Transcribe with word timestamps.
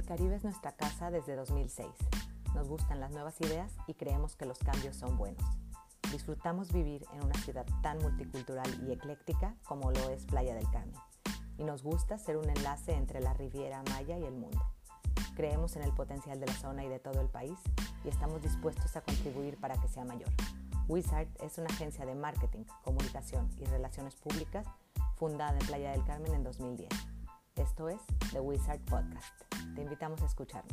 El 0.00 0.06
Caribe 0.06 0.36
es 0.36 0.44
nuestra 0.44 0.72
casa 0.72 1.10
desde 1.10 1.36
2006. 1.36 1.86
Nos 2.54 2.68
gustan 2.68 3.00
las 3.00 3.10
nuevas 3.10 3.38
ideas 3.42 3.70
y 3.86 3.92
creemos 3.92 4.34
que 4.34 4.46
los 4.46 4.58
cambios 4.58 4.96
son 4.96 5.18
buenos. 5.18 5.44
Disfrutamos 6.10 6.72
vivir 6.72 7.04
en 7.12 7.22
una 7.22 7.34
ciudad 7.40 7.66
tan 7.82 7.98
multicultural 7.98 8.66
y 8.82 8.92
ecléctica 8.92 9.56
como 9.62 9.92
lo 9.92 10.08
es 10.08 10.24
Playa 10.24 10.54
del 10.54 10.70
Carmen. 10.70 10.98
Y 11.58 11.64
nos 11.64 11.82
gusta 11.82 12.16
ser 12.16 12.38
un 12.38 12.48
enlace 12.48 12.94
entre 12.94 13.20
la 13.20 13.34
Riviera 13.34 13.82
Maya 13.90 14.16
y 14.16 14.24
el 14.24 14.32
mundo. 14.32 14.64
Creemos 15.36 15.76
en 15.76 15.82
el 15.82 15.92
potencial 15.92 16.40
de 16.40 16.46
la 16.46 16.54
zona 16.54 16.82
y 16.82 16.88
de 16.88 16.98
todo 16.98 17.20
el 17.20 17.28
país 17.28 17.58
y 18.02 18.08
estamos 18.08 18.40
dispuestos 18.40 18.96
a 18.96 19.02
contribuir 19.02 19.58
para 19.58 19.78
que 19.82 19.88
sea 19.88 20.06
mayor. 20.06 20.30
Wizard 20.88 21.28
es 21.40 21.58
una 21.58 21.68
agencia 21.68 22.06
de 22.06 22.14
marketing, 22.14 22.64
comunicación 22.84 23.50
y 23.58 23.66
relaciones 23.66 24.16
públicas 24.16 24.66
fundada 25.16 25.58
en 25.58 25.66
Playa 25.66 25.90
del 25.90 26.06
Carmen 26.06 26.32
en 26.32 26.42
2010. 26.42 26.88
Esto 27.60 27.90
es 27.90 28.00
The 28.32 28.40
Wizard 28.40 28.80
Podcast. 28.86 29.34
Te 29.74 29.82
invitamos 29.82 30.22
a 30.22 30.24
escucharnos. 30.24 30.72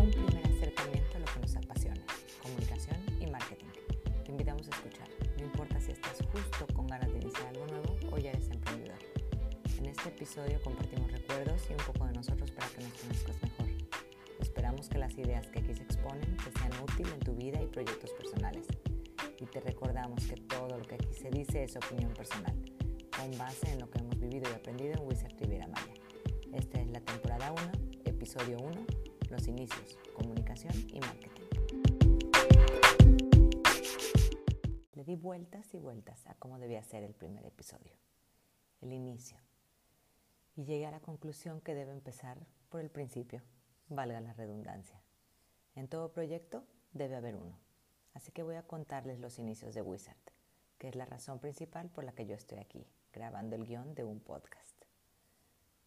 Un 0.00 0.10
primer 0.10 0.46
acercamiento 0.48 1.16
a 1.16 1.20
lo 1.20 1.26
que 1.26 1.40
nos 1.40 1.54
apasiona, 1.54 2.02
comunicación 2.42 2.96
y 3.20 3.26
marketing. 3.28 3.66
Te 4.24 4.32
invitamos 4.32 4.66
a 4.66 4.70
escuchar. 4.70 5.08
No 5.38 5.44
importa 5.44 5.80
si 5.80 5.92
estás 5.92 6.18
justo 6.32 6.66
con 6.74 6.88
ganas 6.88 7.12
de 7.12 7.18
iniciar 7.20 7.46
algo 7.46 7.66
nuevo 7.68 7.96
o 8.10 8.18
ya 8.18 8.30
eres 8.32 8.50
emprendedor. 8.50 8.98
En 9.78 9.86
este 9.86 10.08
episodio 10.08 10.60
compartimos 10.62 11.12
recuerdos 11.12 11.62
y 11.70 11.74
un 11.74 11.86
poco 11.86 12.06
de 12.06 12.12
nosotros 12.14 12.50
para 12.50 12.66
que 12.70 12.82
nos 12.82 12.92
conozcas. 12.94 13.45
Esperamos 14.76 14.88
que 14.90 14.98
las 14.98 15.26
ideas 15.26 15.46
que 15.48 15.60
aquí 15.60 15.74
se 15.74 15.84
exponen 15.84 16.36
te 16.36 16.52
sean 16.52 16.70
útiles 16.82 17.10
en 17.14 17.20
tu 17.20 17.34
vida 17.34 17.62
y 17.62 17.66
proyectos 17.66 18.10
personales. 18.12 18.66
Y 19.40 19.46
te 19.46 19.60
recordamos 19.60 20.26
que 20.26 20.36
todo 20.36 20.76
lo 20.76 20.84
que 20.84 20.96
aquí 20.96 21.14
se 21.14 21.30
dice 21.30 21.64
es 21.64 21.76
opinión 21.76 22.12
personal, 22.12 22.54
con 23.16 23.38
base 23.38 23.72
en 23.72 23.78
lo 23.78 23.90
que 23.90 24.00
hemos 24.00 24.18
vivido 24.18 24.50
y 24.50 24.54
aprendido 24.54 24.92
en 24.92 25.08
Wizard 25.08 25.34
Riviera 25.38 25.66
Maya. 25.66 25.94
Esta 26.52 26.78
es 26.78 26.90
la 26.90 27.00
temporada 27.00 27.52
1, 27.52 27.62
episodio 28.04 28.58
1, 28.58 28.86
los 29.30 29.48
inicios, 29.48 29.98
comunicación 30.14 30.74
y 30.92 31.00
marketing. 31.00 31.44
Le 34.92 35.04
di 35.04 35.16
vueltas 35.16 35.72
y 35.72 35.78
vueltas 35.78 36.26
a 36.26 36.34
cómo 36.34 36.58
debía 36.58 36.82
ser 36.82 37.02
el 37.02 37.14
primer 37.14 37.46
episodio, 37.46 37.94
el 38.82 38.92
inicio, 38.92 39.38
y 40.54 40.64
llegué 40.64 40.84
a 40.84 40.90
la 40.90 41.00
conclusión 41.00 41.62
que 41.62 41.74
debe 41.74 41.92
empezar 41.92 42.46
por 42.68 42.82
el 42.82 42.90
principio, 42.90 43.42
valga 43.88 44.20
la 44.20 44.32
redundancia. 44.32 45.00
En 45.74 45.88
todo 45.88 46.12
proyecto 46.12 46.64
debe 46.92 47.16
haber 47.16 47.36
uno, 47.36 47.58
así 48.14 48.32
que 48.32 48.42
voy 48.42 48.56
a 48.56 48.66
contarles 48.66 49.20
los 49.20 49.38
inicios 49.38 49.74
de 49.74 49.82
Wizard, 49.82 50.16
que 50.78 50.88
es 50.88 50.96
la 50.96 51.06
razón 51.06 51.38
principal 51.38 51.90
por 51.90 52.04
la 52.04 52.12
que 52.12 52.26
yo 52.26 52.34
estoy 52.34 52.58
aquí, 52.58 52.86
grabando 53.12 53.56
el 53.56 53.64
guion 53.64 53.94
de 53.94 54.04
un 54.04 54.20
podcast. 54.20 54.84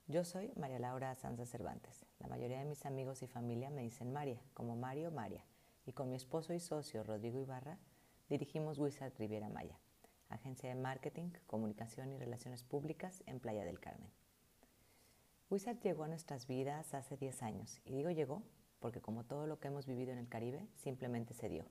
Yo 0.07 0.23
soy 0.23 0.51
María 0.55 0.79
Laura 0.79 1.13
Sanza 1.15 1.45
Cervantes. 1.45 2.05
La 2.17 2.27
mayoría 2.27 2.59
de 2.59 2.65
mis 2.65 2.85
amigos 2.85 3.21
y 3.21 3.27
familia 3.27 3.69
me 3.69 3.83
dicen 3.83 4.11
María, 4.11 4.41
como 4.55 4.75
Mario 4.75 5.11
María, 5.11 5.45
y 5.85 5.93
con 5.93 6.09
mi 6.09 6.15
esposo 6.15 6.53
y 6.53 6.59
socio 6.59 7.03
Rodrigo 7.03 7.39
Ibarra 7.39 7.77
dirigimos 8.27 8.79
Wizard 8.79 9.13
Riviera 9.17 9.49
Maya, 9.49 9.79
agencia 10.29 10.69
de 10.69 10.75
marketing, 10.75 11.31
comunicación 11.47 12.11
y 12.11 12.17
relaciones 12.17 12.63
públicas 12.63 13.23
en 13.25 13.39
Playa 13.39 13.65
del 13.65 13.79
Carmen. 13.79 14.11
Wizard 15.49 15.79
llegó 15.79 16.03
a 16.03 16.07
nuestras 16.07 16.45
vidas 16.45 16.93
hace 16.93 17.17
10 17.17 17.41
años, 17.41 17.81
y 17.83 17.95
digo 17.95 18.11
llegó 18.11 18.43
porque 18.79 19.01
como 19.01 19.23
todo 19.23 19.47
lo 19.47 19.59
que 19.59 19.67
hemos 19.67 19.87
vivido 19.87 20.11
en 20.11 20.19
el 20.19 20.29
Caribe, 20.29 20.67
simplemente 20.75 21.33
se 21.33 21.49
dio. 21.49 21.65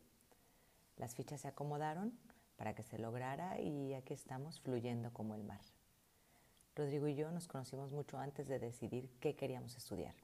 Las 0.97 1.15
fichas 1.15 1.43
se 1.43 1.48
acomodaron 1.48 2.19
para 2.56 2.75
que 2.75 2.83
se 2.83 2.99
lograra 2.99 3.61
y 3.61 3.94
aquí 3.94 4.15
estamos 4.15 4.61
fluyendo 4.61 5.12
como 5.12 5.34
el 5.34 5.44
mar. 5.44 5.61
Rodrigo 6.75 7.06
y 7.09 7.15
yo 7.15 7.31
nos 7.31 7.47
conocimos 7.47 7.93
mucho 7.93 8.19
antes 8.19 8.49
de 8.49 8.59
decidir 8.59 9.11
qué 9.21 9.37
queríamos 9.37 9.77
estudiar 9.77 10.15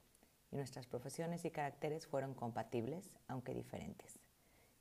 y 0.50 0.56
nuestras 0.56 0.86
profesiones 0.86 1.44
y 1.44 1.50
caracteres 1.50 2.06
fueron 2.06 2.34
compatibles, 2.34 3.16
aunque 3.28 3.54
diferentes. 3.54 4.18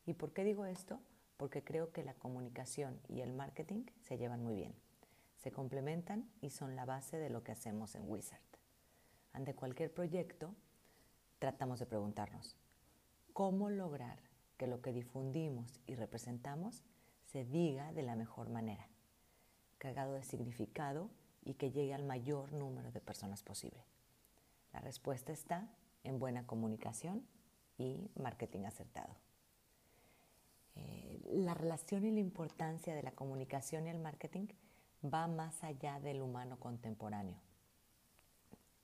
¿Y 0.05 0.13
por 0.13 0.33
qué 0.33 0.43
digo 0.43 0.65
esto? 0.65 0.99
Porque 1.37 1.63
creo 1.63 1.91
que 1.91 2.03
la 2.03 2.13
comunicación 2.13 2.99
y 3.07 3.21
el 3.21 3.33
marketing 3.33 3.85
se 4.01 4.17
llevan 4.17 4.43
muy 4.43 4.55
bien, 4.55 4.75
se 5.37 5.51
complementan 5.51 6.29
y 6.41 6.51
son 6.51 6.75
la 6.75 6.85
base 6.85 7.17
de 7.17 7.29
lo 7.29 7.43
que 7.43 7.53
hacemos 7.53 7.95
en 7.95 8.09
Wizard. 8.09 8.41
Ante 9.33 9.55
cualquier 9.55 9.93
proyecto, 9.93 10.55
tratamos 11.39 11.79
de 11.79 11.85
preguntarnos, 11.85 12.55
¿cómo 13.33 13.69
lograr 13.69 14.19
que 14.57 14.67
lo 14.67 14.81
que 14.81 14.93
difundimos 14.93 15.81
y 15.87 15.95
representamos 15.95 16.83
se 17.25 17.45
diga 17.45 17.91
de 17.93 18.03
la 18.03 18.15
mejor 18.15 18.49
manera, 18.49 18.87
cargado 19.79 20.13
de 20.13 20.23
significado 20.23 21.09
y 21.43 21.55
que 21.55 21.71
llegue 21.71 21.93
al 21.93 22.03
mayor 22.03 22.53
número 22.53 22.91
de 22.91 23.01
personas 23.01 23.43
posible. 23.43 23.83
La 24.71 24.79
respuesta 24.79 25.31
está 25.31 25.67
en 26.03 26.19
buena 26.19 26.45
comunicación 26.45 27.25
y 27.77 28.09
marketing 28.15 28.65
acertado. 28.65 29.15
Eh, 30.75 31.19
la 31.25 31.53
relación 31.53 32.05
y 32.05 32.11
la 32.11 32.19
importancia 32.19 32.95
de 32.95 33.03
la 33.03 33.11
comunicación 33.11 33.87
y 33.87 33.89
el 33.89 33.99
marketing 33.99 34.47
va 35.03 35.27
más 35.27 35.63
allá 35.63 35.99
del 35.99 36.21
humano 36.21 36.59
contemporáneo. 36.59 37.39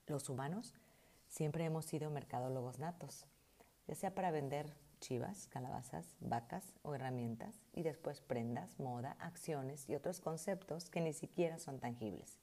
Los 0.10 0.28
humanos 0.28 0.74
siempre 1.28 1.66
hemos 1.66 1.86
sido 1.86 2.10
mercadólogos 2.10 2.80
natos, 2.80 3.28
ya 3.88 3.94
sea 3.94 4.16
para 4.16 4.32
vender 4.32 4.76
chivas, 5.00 5.46
calabazas, 5.46 6.16
vacas 6.20 6.74
o 6.82 6.96
herramientas 6.96 7.62
y 7.74 7.84
después 7.84 8.20
prendas, 8.20 8.80
moda, 8.80 9.18
acciones 9.20 9.88
y 9.88 9.94
otros 9.94 10.20
conceptos 10.20 10.90
que 10.90 11.00
ni 11.00 11.14
siquiera 11.14 11.60
son 11.60 11.80
tangibles. 11.80 12.40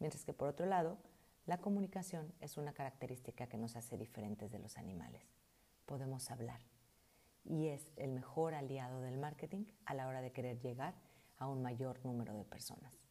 Mientras 0.00 0.24
que 0.24 0.32
por 0.32 0.48
otro 0.48 0.66
lado, 0.66 0.98
la 1.46 1.58
comunicación 1.58 2.34
es 2.40 2.56
una 2.56 2.72
característica 2.72 3.46
que 3.46 3.58
nos 3.58 3.76
hace 3.76 3.96
diferentes 3.96 4.50
de 4.50 4.58
los 4.58 4.76
animales. 4.76 5.22
Podemos 5.86 6.32
hablar 6.32 6.60
y 7.44 7.68
es 7.68 7.92
el 7.94 8.10
mejor 8.10 8.54
aliado 8.54 9.02
del 9.02 9.18
marketing 9.18 9.66
a 9.84 9.94
la 9.94 10.08
hora 10.08 10.20
de 10.20 10.32
querer 10.32 10.58
llegar 10.58 10.96
a 11.38 11.46
un 11.46 11.62
mayor 11.62 12.04
número 12.04 12.34
de 12.34 12.44
personas. 12.44 13.05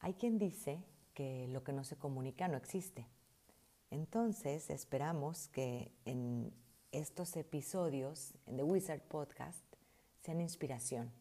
Hay 0.00 0.14
quien 0.14 0.38
dice 0.38 0.82
que 1.14 1.46
lo 1.48 1.62
que 1.62 1.72
no 1.72 1.84
se 1.84 1.96
comunica 1.96 2.48
no 2.48 2.56
existe. 2.56 3.06
Entonces 3.90 4.70
esperamos 4.70 5.48
que 5.48 5.92
en 6.04 6.52
estos 6.92 7.36
episodios 7.36 8.34
en 8.46 8.56
The 8.56 8.62
Wizard 8.62 9.02
Podcast 9.02 9.64
sean 10.22 10.40
inspiración 10.40 11.12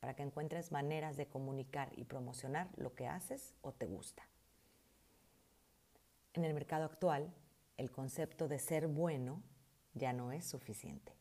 para 0.00 0.14
que 0.14 0.22
encuentres 0.22 0.72
maneras 0.72 1.16
de 1.16 1.26
comunicar 1.26 1.90
y 1.96 2.04
promocionar 2.04 2.68
lo 2.76 2.94
que 2.94 3.06
haces 3.06 3.54
o 3.62 3.72
te 3.72 3.86
gusta. 3.86 4.28
En 6.34 6.44
el 6.44 6.54
mercado 6.54 6.84
actual, 6.84 7.32
el 7.78 7.90
concepto 7.90 8.46
de 8.46 8.58
ser 8.58 8.86
bueno 8.86 9.42
ya 9.94 10.12
no 10.12 10.32
es 10.32 10.44
suficiente. 10.44 11.12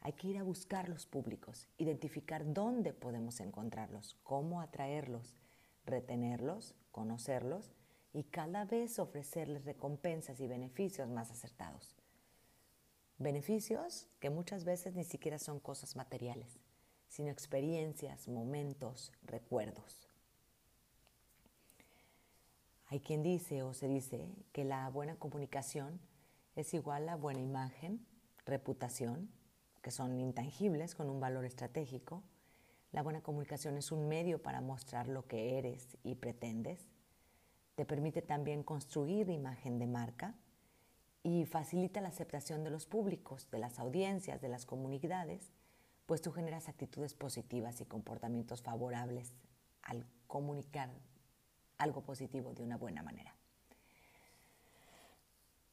Hay 0.00 0.14
que 0.14 0.28
ir 0.28 0.38
a 0.38 0.42
buscar 0.42 0.88
los 0.88 1.06
públicos, 1.06 1.68
identificar 1.78 2.52
dónde 2.52 2.92
podemos 2.92 3.40
encontrarlos, 3.40 4.16
cómo 4.22 4.60
atraerlos, 4.60 5.36
retenerlos, 5.90 6.74
conocerlos 6.90 7.72
y 8.12 8.24
cada 8.24 8.64
vez 8.64 8.98
ofrecerles 8.98 9.64
recompensas 9.64 10.40
y 10.40 10.46
beneficios 10.46 11.08
más 11.08 11.30
acertados. 11.30 11.96
Beneficios 13.18 14.08
que 14.18 14.30
muchas 14.30 14.64
veces 14.64 14.94
ni 14.94 15.04
siquiera 15.04 15.38
son 15.38 15.60
cosas 15.60 15.94
materiales, 15.96 16.58
sino 17.08 17.30
experiencias, 17.30 18.28
momentos, 18.28 19.12
recuerdos. 19.22 20.08
Hay 22.86 23.00
quien 23.00 23.22
dice 23.22 23.62
o 23.62 23.74
se 23.74 23.86
dice 23.86 24.26
que 24.52 24.64
la 24.64 24.88
buena 24.88 25.16
comunicación 25.16 26.00
es 26.56 26.74
igual 26.74 27.08
a 27.08 27.16
buena 27.16 27.40
imagen, 27.40 28.04
reputación, 28.46 29.30
que 29.82 29.90
son 29.90 30.20
intangibles 30.20 30.94
con 30.94 31.08
un 31.08 31.20
valor 31.20 31.44
estratégico. 31.44 32.22
La 32.92 33.02
buena 33.02 33.22
comunicación 33.22 33.76
es 33.76 33.92
un 33.92 34.08
medio 34.08 34.42
para 34.42 34.60
mostrar 34.60 35.08
lo 35.08 35.26
que 35.26 35.58
eres 35.58 35.96
y 36.02 36.16
pretendes. 36.16 36.88
Te 37.76 37.84
permite 37.84 38.20
también 38.20 38.64
construir 38.64 39.30
imagen 39.30 39.78
de 39.78 39.86
marca 39.86 40.34
y 41.22 41.44
facilita 41.44 42.00
la 42.00 42.08
aceptación 42.08 42.64
de 42.64 42.70
los 42.70 42.86
públicos, 42.86 43.48
de 43.50 43.58
las 43.58 43.78
audiencias, 43.78 44.40
de 44.40 44.48
las 44.48 44.66
comunidades, 44.66 45.52
pues 46.06 46.20
tú 46.20 46.32
generas 46.32 46.68
actitudes 46.68 47.14
positivas 47.14 47.80
y 47.80 47.84
comportamientos 47.84 48.62
favorables 48.62 49.36
al 49.82 50.04
comunicar 50.26 50.90
algo 51.78 52.02
positivo 52.02 52.52
de 52.54 52.64
una 52.64 52.76
buena 52.76 53.02
manera. 53.02 53.36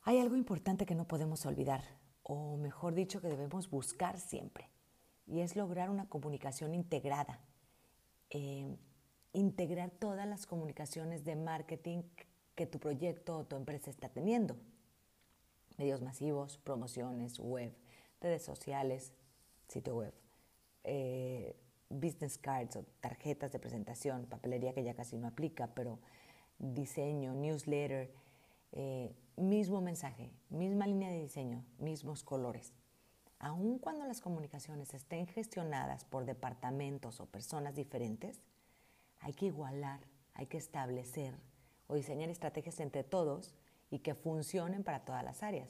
Hay 0.04 0.20
algo 0.20 0.36
importante 0.36 0.86
que 0.86 0.96
no 0.96 1.08
podemos 1.08 1.46
olvidar, 1.46 1.84
o 2.24 2.56
mejor 2.58 2.94
dicho, 2.94 3.20
que 3.20 3.28
debemos 3.28 3.70
buscar 3.70 4.20
siempre, 4.20 4.70
y 5.28 5.42
es 5.42 5.56
lograr 5.56 5.90
una 5.90 6.08
comunicación 6.08 6.74
integrada. 6.74 7.40
Eh, 8.30 8.76
integrar 9.34 9.92
todas 9.92 10.28
las 10.28 10.48
comunicaciones 10.48 11.24
de 11.24 11.36
marketing 11.36 12.02
que 12.56 12.66
tu 12.66 12.80
proyecto 12.80 13.38
o 13.38 13.46
tu 13.46 13.56
empresa 13.56 13.90
está 13.90 14.10
teniendo. 14.10 14.58
Medios 15.78 16.02
masivos, 16.02 16.58
promociones, 16.58 17.40
web, 17.40 17.72
redes 18.20 18.44
sociales, 18.44 19.14
sitio 19.68 19.96
web, 19.96 20.14
eh, 20.84 21.56
business 21.90 22.38
cards 22.38 22.76
o 22.78 22.84
tarjetas 23.00 23.52
de 23.52 23.60
presentación, 23.60 24.26
papelería 24.26 24.74
que 24.74 24.84
ya 24.84 24.96
casi 24.96 25.18
no 25.18 25.28
aplica, 25.28 25.68
pero 25.76 26.00
diseño, 26.58 27.34
newsletter, 27.34 28.12
eh, 28.72 29.14
mismo 29.36 29.82
mensaje, 29.82 30.32
misma 30.50 30.88
línea 30.88 31.12
de 31.12 31.22
diseño, 31.22 31.64
mismos 31.78 32.24
colores. 32.24 32.74
Aun 33.40 33.78
cuando 33.78 34.06
las 34.06 34.22
comunicaciones 34.22 34.94
estén 34.94 35.28
gestionadas 35.28 36.06
por 36.06 36.26
departamentos 36.26 37.20
o 37.20 37.28
personas 37.28 37.76
diferentes, 37.76 38.42
hay 39.20 39.34
que 39.34 39.46
igualar, 39.46 40.00
hay 40.34 40.48
que 40.48 40.58
establecer 40.58 41.36
o 41.88 41.96
diseñar 41.96 42.30
estrategias 42.30 42.80
entre 42.80 43.04
todos 43.04 43.54
y 43.90 44.00
que 44.00 44.16
funcionen 44.16 44.84
para 44.84 45.06
todas 45.06 45.24
las 45.24 45.44
áreas. 45.44 45.70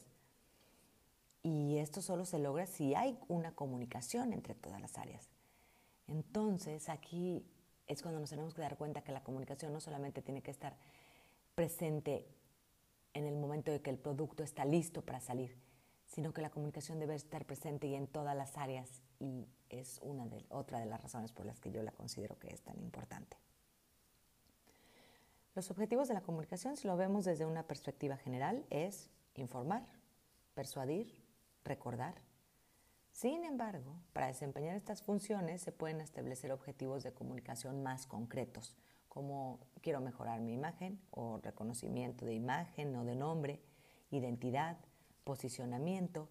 Y 1.43 1.77
esto 1.77 2.01
solo 2.01 2.25
se 2.25 2.39
logra 2.39 2.65
si 2.65 2.95
hay 2.95 3.17
una 3.27 3.53
comunicación 3.53 4.33
entre 4.33 4.55
todas 4.55 4.81
las 4.81 4.97
áreas. 4.97 5.29
Entonces, 6.07 6.89
aquí 6.89 7.45
es 7.85 8.01
cuando 8.01 8.19
nos 8.19 8.29
tenemos 8.29 8.53
que 8.53 8.61
dar 8.61 8.77
cuenta 8.77 9.01
que 9.01 9.11
la 9.11 9.23
comunicación 9.23 9.71
no 9.71 9.79
solamente 9.79 10.21
tiene 10.21 10.41
que 10.41 10.51
estar 10.51 10.75
presente 11.55 12.27
en 13.13 13.25
el 13.25 13.35
momento 13.35 13.71
de 13.71 13.81
que 13.81 13.89
el 13.89 13.97
producto 13.97 14.43
está 14.43 14.65
listo 14.65 15.01
para 15.01 15.19
salir, 15.19 15.57
sino 16.07 16.33
que 16.33 16.41
la 16.41 16.49
comunicación 16.49 16.99
debe 16.99 17.15
estar 17.15 17.45
presente 17.45 17.87
y 17.87 17.95
en 17.95 18.07
todas 18.07 18.35
las 18.35 18.57
áreas 18.57 19.03
y 19.19 19.47
es 19.69 19.99
una 20.01 20.25
de, 20.25 20.45
otra 20.49 20.79
de 20.79 20.85
las 20.85 21.01
razones 21.01 21.31
por 21.31 21.45
las 21.45 21.59
que 21.59 21.71
yo 21.71 21.83
la 21.83 21.91
considero 21.91 22.39
que 22.39 22.53
es 22.53 22.61
tan 22.61 22.79
importante. 22.79 23.37
Los 25.53 25.69
objetivos 25.71 26.07
de 26.07 26.13
la 26.13 26.21
comunicación, 26.21 26.77
si 26.77 26.87
lo 26.87 26.95
vemos 26.97 27.25
desde 27.25 27.45
una 27.45 27.63
perspectiva 27.63 28.15
general, 28.15 28.65
es 28.69 29.09
informar, 29.35 29.85
persuadir, 30.53 31.23
recordar. 31.63 32.15
Sin 33.11 33.43
embargo, 33.43 33.95
para 34.13 34.27
desempeñar 34.27 34.75
estas 34.75 35.01
funciones 35.01 35.61
se 35.61 35.71
pueden 35.71 35.99
establecer 35.99 36.51
objetivos 36.51 37.03
de 37.03 37.11
comunicación 37.11 37.81
más 37.81 38.05
concretos, 38.05 38.75
como 39.09 39.59
quiero 39.81 39.99
mejorar 39.99 40.41
mi 40.41 40.53
imagen 40.53 41.01
o 41.09 41.39
reconocimiento 41.39 42.25
de 42.25 42.35
imagen 42.35 42.95
o 42.95 43.03
de 43.03 43.15
nombre, 43.15 43.59
identidad, 44.11 44.77
posicionamiento. 45.27 46.29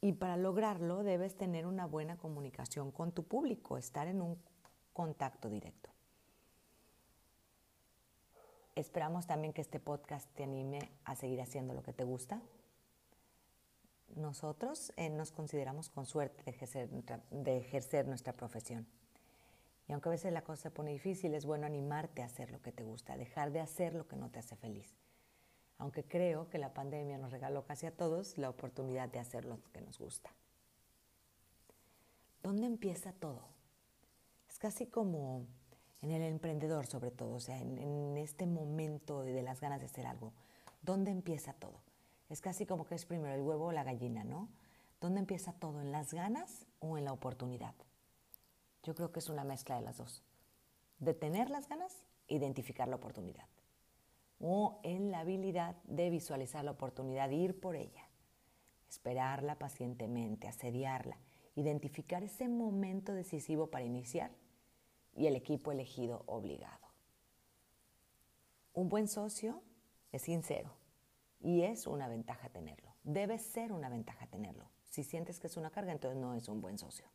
Y 0.00 0.12
para 0.14 0.38
lograrlo 0.38 1.02
debes 1.02 1.36
tener 1.36 1.66
una 1.66 1.84
buena 1.84 2.16
comunicación 2.16 2.90
con 2.90 3.12
tu 3.12 3.24
público, 3.24 3.76
estar 3.76 4.06
en 4.06 4.22
un 4.22 4.38
contacto 4.94 5.50
directo. 5.50 5.90
Esperamos 8.74 9.26
también 9.26 9.52
que 9.52 9.60
este 9.60 9.80
podcast 9.80 10.26
te 10.34 10.44
anime 10.44 10.78
a 11.04 11.14
seguir 11.14 11.42
haciendo 11.42 11.74
lo 11.74 11.82
que 11.82 11.92
te 11.92 12.04
gusta. 12.04 12.40
Nosotros 14.16 14.94
eh, 14.96 15.10
nos 15.10 15.30
consideramos 15.30 15.90
con 15.90 16.06
suerte 16.06 16.42
de 16.44 16.50
ejercer, 16.52 16.88
de 16.88 17.58
ejercer 17.58 18.08
nuestra 18.08 18.32
profesión. 18.32 18.86
Y 19.88 19.92
aunque 19.92 20.08
a 20.08 20.12
veces 20.12 20.32
la 20.32 20.42
cosa 20.42 20.62
se 20.62 20.70
pone 20.70 20.92
difícil, 20.92 21.34
es 21.34 21.44
bueno 21.44 21.66
animarte 21.66 22.22
a 22.22 22.26
hacer 22.26 22.50
lo 22.50 22.62
que 22.62 22.72
te 22.72 22.82
gusta, 22.82 23.18
dejar 23.18 23.52
de 23.52 23.60
hacer 23.60 23.94
lo 23.94 24.08
que 24.08 24.16
no 24.16 24.30
te 24.30 24.38
hace 24.38 24.56
feliz. 24.56 24.94
Aunque 25.80 26.04
creo 26.04 26.50
que 26.50 26.58
la 26.58 26.74
pandemia 26.74 27.16
nos 27.16 27.32
regaló 27.32 27.64
casi 27.64 27.86
a 27.86 27.96
todos 27.96 28.36
la 28.36 28.50
oportunidad 28.50 29.08
de 29.08 29.18
hacer 29.18 29.46
lo 29.46 29.58
que 29.72 29.80
nos 29.80 29.98
gusta. 29.98 30.30
¿Dónde 32.42 32.66
empieza 32.66 33.12
todo? 33.14 33.40
Es 34.50 34.58
casi 34.58 34.86
como 34.86 35.46
en 36.02 36.10
el 36.10 36.22
emprendedor 36.22 36.86
sobre 36.86 37.10
todo, 37.10 37.32
o 37.32 37.40
sea, 37.40 37.58
en, 37.58 38.16
este 38.18 38.44
momento 38.44 39.22
de, 39.22 39.42
las 39.42 39.62
ganas 39.62 39.80
de 39.80 39.86
hacer 39.86 40.06
algo. 40.06 40.34
¿Dónde 40.82 41.10
empieza 41.10 41.54
todo? 41.54 41.80
Es 42.28 42.42
casi 42.42 42.66
como 42.66 42.86
que 42.86 42.94
es 42.94 43.06
primero 43.06 43.34
el 43.34 43.40
huevo 43.40 43.66
o 43.66 43.72
la 43.72 43.82
gallina, 43.82 44.22
¿no? 44.22 44.50
¿Dónde 45.00 45.20
empieza 45.20 45.54
todo? 45.54 45.80
¿En 45.80 45.92
las 45.92 46.12
ganas 46.12 46.66
o 46.80 46.98
en 46.98 47.06
la 47.06 47.14
oportunidad? 47.14 47.74
Yo 48.82 48.94
creo 48.94 49.12
que 49.12 49.20
es 49.20 49.30
una 49.30 49.44
mezcla 49.44 49.76
de 49.76 49.82
las 49.82 49.96
dos. 49.96 50.22
De 50.98 51.14
tener 51.14 51.48
las 51.48 51.70
ganas, 51.70 51.96
identificar 52.28 52.86
la 52.86 52.96
oportunidad. 52.96 53.46
O 54.40 54.80
en 54.82 55.10
la 55.10 55.20
habilidad 55.20 55.76
de 55.84 56.10
visualizar 56.10 56.64
la 56.64 56.72
oportunidad, 56.72 57.30
ir 57.30 57.60
por 57.60 57.76
ella. 57.76 58.08
Esperarla 58.88 59.58
pacientemente, 59.58 60.48
asediarla, 60.48 61.18
identificar 61.54 62.24
ese 62.24 62.48
momento 62.48 63.12
decisivo 63.12 63.68
para 63.68 63.84
iniciar 63.84 64.32
y 65.14 65.26
el 65.26 65.36
equipo 65.36 65.70
elegido 65.70 66.24
obligado. 66.26 66.88
Un 68.72 68.88
buen 68.88 69.08
socio 69.08 69.62
es 70.12 70.22
sincero 70.22 70.74
y 71.40 71.62
es 71.62 71.86
una 71.86 72.08
ventaja 72.08 72.48
tenerlo. 72.48 72.94
Debe 73.04 73.38
ser 73.38 73.72
una 73.72 73.88
ventaja 73.88 74.26
tenerlo. 74.26 74.70
Si 74.88 75.04
sientes 75.04 75.38
que 75.38 75.46
es 75.46 75.56
una 75.56 75.70
carga, 75.70 75.92
entonces 75.92 76.20
no 76.20 76.34
es 76.34 76.48
un 76.48 76.60
buen 76.60 76.78
socio. 76.78 77.06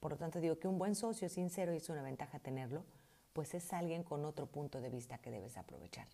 Por 0.00 0.12
lo 0.12 0.18
tanto, 0.18 0.40
digo 0.40 0.58
que 0.58 0.68
un 0.68 0.78
buen 0.78 0.94
socio 0.94 1.26
es 1.26 1.32
sincero 1.32 1.72
y 1.72 1.78
es 1.78 1.88
una 1.88 2.02
ventaja 2.02 2.38
tenerlo, 2.38 2.84
pues 3.36 3.52
es 3.52 3.70
alguien 3.74 4.02
con 4.02 4.24
otro 4.24 4.46
punto 4.46 4.80
de 4.80 4.88
vista 4.88 5.18
que 5.18 5.30
debes 5.30 5.58
aprovechar. 5.58 6.08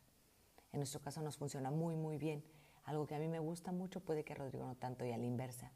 En 0.73 0.81
nuestro 0.81 1.01
caso 1.01 1.23
nos 1.23 1.37
funciona 1.37 1.71
muy, 1.71 1.95
muy 1.95 2.19
bien. 2.19 2.43
Algo 2.83 3.07
que 3.07 3.15
a 3.15 3.21
mí 3.21 3.29
me 3.29 3.39
gusta 3.39 3.71
mucho 3.71 4.01
puede 4.01 4.25
que 4.25 4.33
a 4.33 4.37
Rodrigo 4.37 4.67
no 4.67 4.75
tanto 4.75 5.07
y 5.07 5.13
a 5.13 5.17
la 5.17 5.25
inversa. 5.25 5.71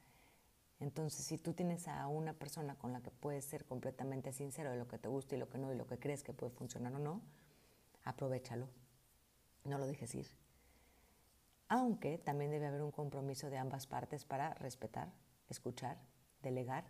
Entonces, 0.81 1.25
si 1.25 1.39
tú 1.39 1.53
tienes 1.53 1.87
a 1.87 2.09
una 2.09 2.33
persona 2.33 2.75
con 2.75 2.93
la 2.93 3.01
que 3.01 3.13
puedes 3.13 3.45
ser 3.45 3.65
completamente 3.65 4.33
sincero 4.33 4.73
de 4.73 4.77
lo 4.77 4.89
que 4.89 4.99
te 4.99 5.07
gusta 5.07 5.37
y 5.37 5.39
lo 5.39 5.49
que 5.49 5.59
no, 5.59 5.73
y 5.73 5.77
lo 5.77 5.87
que 5.87 6.01
crees 6.01 6.25
que 6.25 6.33
puede 6.33 6.51
funcionar 6.51 6.93
o 6.93 6.99
no, 6.99 7.23
aprovechalo. 8.03 8.69
No 9.63 9.79
lo 9.79 9.87
dejes 9.87 10.17
ir. 10.17 10.27
Aunque 11.69 12.19
también 12.19 12.51
debe 12.51 12.67
haber 12.67 12.83
un 12.83 12.91
compromiso 12.91 13.51
de 13.51 13.59
ambas 13.59 13.87
partes 13.87 14.25
para 14.25 14.55
respetar, 14.55 15.13
escuchar, 15.49 15.97
delegar, 16.43 16.87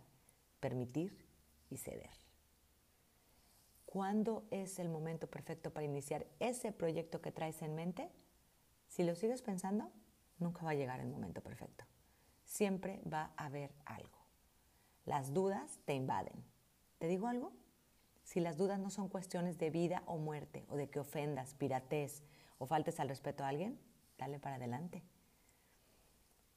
permitir 0.59 1.27
y 1.69 1.77
ceder. 1.77 2.26
¿Cuándo 3.97 4.45
es 4.51 4.77
el 4.77 4.89
momento 4.89 5.27
perfecto 5.27 5.73
para 5.73 5.85
iniciar 5.85 6.27
ese 6.39 6.71
proyecto 6.71 7.19
que 7.19 7.31
traes 7.31 7.61
en 7.63 7.73
mente? 7.73 8.11
Si 8.87 9.03
lo 9.03 9.15
sigues 9.15 9.41
pensando, 9.41 9.91
nunca 10.37 10.63
va 10.63 10.71
a 10.71 10.75
llegar 10.75 10.99
el 10.99 11.07
momento 11.07 11.41
perfecto 11.41 11.83
siempre 12.47 13.01
va 13.11 13.33
a 13.37 13.45
haber 13.45 13.71
algo. 13.85 14.17
Las 15.05 15.33
dudas 15.33 15.79
te 15.85 15.93
invaden. 15.93 16.43
¿Te 16.97 17.07
digo 17.07 17.27
algo? 17.27 17.53
Si 18.23 18.39
las 18.39 18.57
dudas 18.57 18.79
no 18.79 18.89
son 18.89 19.09
cuestiones 19.09 19.57
de 19.57 19.69
vida 19.69 20.01
o 20.05 20.17
muerte, 20.17 20.65
o 20.69 20.75
de 20.75 20.89
que 20.89 20.99
ofendas, 20.99 21.53
pirates 21.53 22.23
o 22.57 22.65
faltes 22.65 22.99
al 22.99 23.09
respeto 23.09 23.43
a 23.43 23.49
alguien, 23.49 23.79
dale 24.17 24.39
para 24.39 24.55
adelante. 24.55 25.03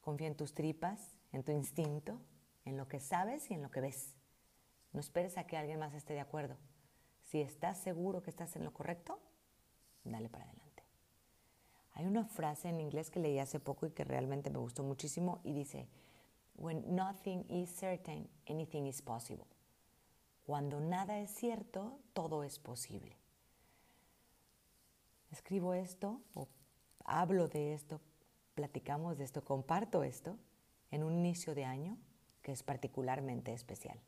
Confía 0.00 0.28
en 0.28 0.36
tus 0.36 0.54
tripas, 0.54 1.16
en 1.32 1.42
tu 1.44 1.52
instinto, 1.52 2.20
en 2.64 2.76
lo 2.76 2.88
que 2.88 2.98
sabes 2.98 3.50
y 3.50 3.54
en 3.54 3.62
lo 3.62 3.70
que 3.70 3.80
ves. 3.80 4.16
No 4.92 5.00
esperes 5.00 5.36
a 5.36 5.46
que 5.46 5.56
alguien 5.56 5.78
más 5.78 5.94
esté 5.94 6.14
de 6.14 6.20
acuerdo. 6.20 6.56
Si 7.30 7.40
estás 7.40 7.78
seguro 7.78 8.22
que 8.22 8.30
estás 8.30 8.56
en 8.56 8.64
lo 8.64 8.72
correcto, 8.72 9.20
dale 10.02 10.28
para 10.28 10.46
adelante. 10.46 10.82
Hay 11.92 12.06
una 12.06 12.24
frase 12.24 12.68
en 12.68 12.80
inglés 12.80 13.08
que 13.08 13.20
leí 13.20 13.38
hace 13.38 13.60
poco 13.60 13.86
y 13.86 13.92
que 13.92 14.02
realmente 14.02 14.50
me 14.50 14.58
gustó 14.58 14.82
muchísimo 14.82 15.38
y 15.44 15.52
dice, 15.52 15.86
When 16.56 16.96
nothing 16.96 17.44
is 17.48 17.70
certain, 17.70 18.28
anything 18.48 18.86
is 18.86 19.00
possible. 19.00 19.46
Cuando 20.44 20.80
nada 20.80 21.20
es 21.20 21.30
cierto, 21.30 22.00
todo 22.14 22.42
es 22.42 22.58
posible. 22.58 23.16
Escribo 25.30 25.72
esto 25.72 26.20
hablo 27.04 27.46
de 27.46 27.74
esto, 27.74 28.00
platicamos 28.56 29.18
de 29.18 29.24
esto, 29.24 29.44
comparto 29.44 30.02
esto 30.02 30.36
en 30.90 31.04
un 31.04 31.12
inicio 31.12 31.54
de 31.54 31.64
año 31.64 31.96
que 32.42 32.50
es 32.50 32.64
particularmente 32.64 33.52
especial. 33.52 34.00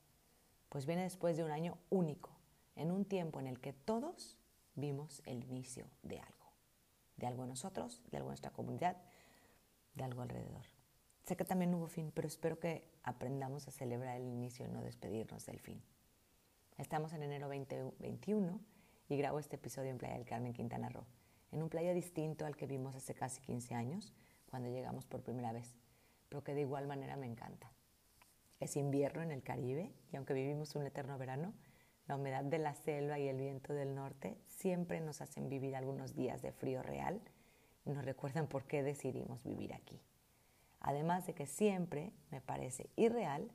Pues 0.68 0.86
viene 0.86 1.04
después 1.04 1.36
de 1.36 1.44
un 1.44 1.52
año 1.52 1.78
único, 1.88 2.31
un 3.02 3.08
tiempo 3.08 3.40
en 3.40 3.48
el 3.48 3.58
que 3.58 3.72
todos 3.72 4.38
vimos 4.74 5.22
el 5.26 5.42
inicio 5.44 5.86
de 6.02 6.20
algo 6.20 6.42
de 7.16 7.26
algo 7.26 7.44
en 7.44 7.50
nosotros, 7.50 8.02
de 8.10 8.16
algo 8.16 8.28
en 8.28 8.32
nuestra 8.32 8.50
comunidad, 8.50 8.96
de 9.94 10.04
algo 10.04 10.22
alrededor. 10.22 10.64
Sé 11.24 11.36
que 11.36 11.44
también 11.44 11.74
hubo 11.74 11.86
fin, 11.86 12.10
pero 12.12 12.26
espero 12.26 12.58
que 12.58 12.88
aprendamos 13.04 13.68
a 13.68 13.70
celebrar 13.70 14.16
el 14.16 14.26
inicio 14.26 14.66
y 14.66 14.68
no 14.68 14.82
despedirnos 14.82 15.46
del 15.46 15.60
fin. 15.60 15.80
Estamos 16.78 17.12
en 17.12 17.22
enero 17.22 17.48
2021 17.48 18.60
y 19.08 19.16
grabo 19.16 19.38
este 19.38 19.56
episodio 19.56 19.90
en 19.90 19.98
Playa 19.98 20.14
del 20.14 20.24
Carmen, 20.24 20.52
Quintana 20.52 20.88
Roo, 20.88 21.04
en 21.52 21.62
un 21.62 21.68
playa 21.68 21.94
distinto 21.94 22.44
al 22.44 22.56
que 22.56 22.66
vimos 22.66 22.96
hace 22.96 23.14
casi 23.14 23.40
15 23.42 23.74
años, 23.74 24.12
cuando 24.50 24.68
llegamos 24.68 25.06
por 25.06 25.22
primera 25.22 25.52
vez, 25.52 25.76
pero 26.28 26.42
que 26.42 26.54
de 26.54 26.62
igual 26.62 26.88
manera 26.88 27.16
me 27.16 27.26
encanta. 27.26 27.70
Es 28.58 28.76
invierno 28.76 29.22
en 29.22 29.30
el 29.30 29.42
Caribe 29.42 29.92
y 30.12 30.16
aunque 30.16 30.34
vivimos 30.34 30.74
un 30.74 30.86
eterno 30.86 31.18
verano, 31.18 31.52
la 32.06 32.16
humedad 32.16 32.44
de 32.44 32.58
la 32.58 32.74
selva 32.74 33.18
y 33.18 33.28
el 33.28 33.38
viento 33.38 33.72
del 33.72 33.94
norte 33.94 34.36
siempre 34.46 35.00
nos 35.00 35.20
hacen 35.20 35.48
vivir 35.48 35.76
algunos 35.76 36.14
días 36.14 36.42
de 36.42 36.52
frío 36.52 36.82
real 36.82 37.20
y 37.84 37.90
nos 37.90 38.04
recuerdan 38.04 38.46
por 38.46 38.64
qué 38.64 38.82
decidimos 38.82 39.44
vivir 39.44 39.74
aquí. 39.74 40.00
Además 40.80 41.26
de 41.26 41.34
que 41.34 41.46
siempre 41.46 42.12
me 42.30 42.40
parece 42.40 42.90
irreal 42.96 43.50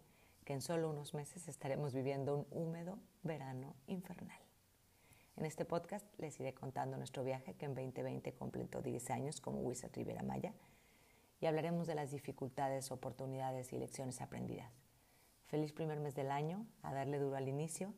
que 0.46 0.54
en 0.54 0.62
solo 0.62 0.90
unos 0.90 1.14
meses 1.14 1.48
estaremos 1.48 1.94
viviendo 1.94 2.38
un 2.38 2.48
húmedo 2.52 3.00
verano 3.24 3.76
infernal. 3.88 4.40
En 5.36 5.46
este 5.46 5.66
podcast 5.66 6.06
les 6.20 6.40
iré 6.40 6.54
contando 6.54 6.98
nuestro 6.98 7.24
viaje 7.24 7.54
que 7.54 7.66
en 7.66 7.76
2020 7.76 8.34
completó 8.34 8.82
10 8.82 9.10
años 9.12 9.42
como 9.42 9.60
Wizard 9.60 9.94
Rivera 9.94 10.24
Maya 10.24 10.54
y 11.40 11.46
hablaremos 11.46 11.86
de 11.86 11.96
las 11.96 12.12
dificultades, 12.12 12.92
oportunidades 12.92 13.72
y 13.74 13.78
lecciones 13.78 14.22
aprendidas. 14.22 14.72
Feliz 15.46 15.74
primer 15.74 16.00
mes 16.00 16.16
del 16.16 16.32
año, 16.32 16.66
a 16.82 16.94
darle 16.94 17.20
duro 17.20 17.36
al 17.36 17.48
inicio. 17.48 17.94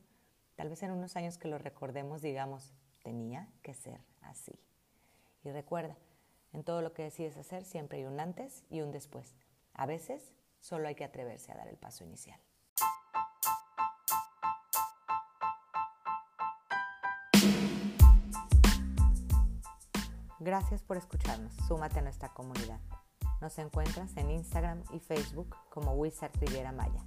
Tal 0.59 0.67
vez 0.67 0.83
en 0.83 0.91
unos 0.91 1.15
años 1.15 1.37
que 1.37 1.47
lo 1.47 1.57
recordemos 1.57 2.21
digamos, 2.21 2.73
tenía 3.01 3.47
que 3.63 3.73
ser 3.73 4.01
así. 4.19 4.59
Y 5.41 5.51
recuerda, 5.51 5.95
en 6.51 6.65
todo 6.65 6.81
lo 6.81 6.91
que 6.91 7.03
decides 7.03 7.37
hacer 7.37 7.63
siempre 7.63 7.99
hay 7.99 8.03
un 8.03 8.19
antes 8.19 8.65
y 8.69 8.81
un 8.81 8.91
después. 8.91 9.37
A 9.73 9.85
veces 9.85 10.33
solo 10.59 10.89
hay 10.89 10.95
que 10.95 11.05
atreverse 11.05 11.53
a 11.53 11.55
dar 11.55 11.69
el 11.69 11.77
paso 11.77 12.03
inicial. 12.03 12.37
Gracias 20.41 20.83
por 20.83 20.97
escucharnos. 20.97 21.53
Súmate 21.69 21.99
a 21.99 22.01
nuestra 22.01 22.33
comunidad. 22.33 22.81
Nos 23.39 23.57
encuentras 23.59 24.17
en 24.17 24.29
Instagram 24.29 24.83
y 24.91 24.99
Facebook 24.99 25.55
como 25.69 25.93
Wizard 25.93 26.37
Riviera 26.37 26.73
Maya. 26.73 27.05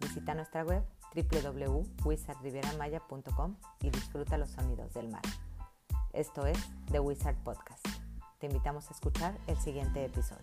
Visita 0.00 0.34
nuestra 0.34 0.64
web 0.64 0.84
www.wizardrivieramaya.com 1.14 3.56
y 3.82 3.90
disfruta 3.90 4.38
los 4.38 4.50
sonidos 4.50 4.94
del 4.94 5.08
mar. 5.08 5.22
Esto 6.12 6.46
es 6.46 6.58
The 6.90 7.00
Wizard 7.00 7.36
Podcast. 7.42 7.84
Te 8.38 8.46
invitamos 8.46 8.88
a 8.90 8.94
escuchar 8.94 9.36
el 9.46 9.58
siguiente 9.58 10.04
episodio. 10.04 10.42